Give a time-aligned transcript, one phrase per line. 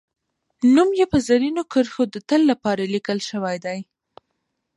[0.75, 3.79] نوم یې په زرینو کرښو د تل لپاره لیکل شوی دی